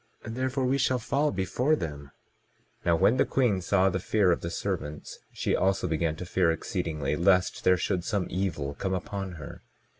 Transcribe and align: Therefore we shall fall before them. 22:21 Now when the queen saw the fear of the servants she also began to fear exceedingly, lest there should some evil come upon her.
Therefore 0.25 0.65
we 0.65 0.79
shall 0.79 0.97
fall 0.97 1.29
before 1.29 1.75
them. 1.75 2.09
22:21 2.85 2.85
Now 2.85 2.95
when 2.95 3.17
the 3.17 3.25
queen 3.27 3.61
saw 3.61 3.87
the 3.87 3.99
fear 3.99 4.31
of 4.31 4.41
the 4.41 4.49
servants 4.49 5.19
she 5.31 5.55
also 5.55 5.87
began 5.87 6.15
to 6.15 6.25
fear 6.25 6.49
exceedingly, 6.49 7.15
lest 7.15 7.63
there 7.63 7.77
should 7.77 8.03
some 8.03 8.25
evil 8.27 8.73
come 8.73 8.95
upon 8.95 9.33
her. 9.33 9.61